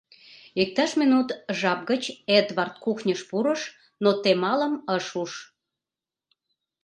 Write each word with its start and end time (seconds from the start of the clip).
Иктаж 0.61 0.91
минут 1.01 1.27
жап 1.59 1.79
гыч 1.91 2.03
Эдвард 2.37 2.73
кухньыш 2.83 3.21
пурыш, 3.29 3.61
но 4.03 4.09
Темалым 4.23 4.73
ыш 4.95 5.07
уж. 5.23 5.31